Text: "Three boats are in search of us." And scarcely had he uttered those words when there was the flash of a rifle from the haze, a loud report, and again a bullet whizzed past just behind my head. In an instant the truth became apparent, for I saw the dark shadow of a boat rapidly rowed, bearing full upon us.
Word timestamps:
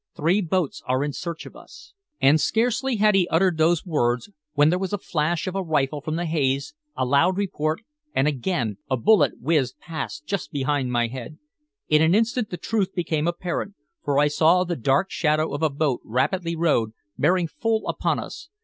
"Three 0.15 0.41
boats 0.41 0.81
are 0.87 1.03
in 1.03 1.13
search 1.13 1.45
of 1.45 1.55
us." 1.55 1.93
And 2.19 2.41
scarcely 2.41 2.95
had 2.95 3.13
he 3.13 3.27
uttered 3.27 3.59
those 3.59 3.85
words 3.85 4.31
when 4.53 4.71
there 4.71 4.79
was 4.79 4.89
the 4.89 4.97
flash 4.97 5.45
of 5.45 5.55
a 5.55 5.61
rifle 5.61 6.01
from 6.01 6.15
the 6.15 6.25
haze, 6.25 6.73
a 6.97 7.05
loud 7.05 7.37
report, 7.37 7.81
and 8.15 8.27
again 8.27 8.77
a 8.89 8.97
bullet 8.97 9.33
whizzed 9.39 9.77
past 9.77 10.25
just 10.25 10.51
behind 10.51 10.91
my 10.91 11.05
head. 11.05 11.37
In 11.87 12.01
an 12.01 12.15
instant 12.15 12.49
the 12.49 12.57
truth 12.57 12.95
became 12.95 13.27
apparent, 13.27 13.75
for 14.03 14.17
I 14.17 14.27
saw 14.27 14.63
the 14.63 14.75
dark 14.75 15.11
shadow 15.11 15.53
of 15.53 15.61
a 15.61 15.69
boat 15.69 16.01
rapidly 16.03 16.55
rowed, 16.55 16.93
bearing 17.19 17.45
full 17.45 17.87
upon 17.87 18.17
us. 18.17 18.49